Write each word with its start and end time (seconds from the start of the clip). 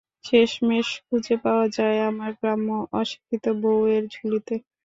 শেষমেশ 0.25 0.87
খুজে 1.05 1.35
পাওয়া 1.43 1.65
যায় 1.77 1.99
আমার 2.09 2.31
গ্রাম্য, 2.39 2.69
অশিক্ষিত 2.99 3.45
বউ 3.61 3.79
এর 3.87 4.03
ঝুলিতে। 4.13 4.55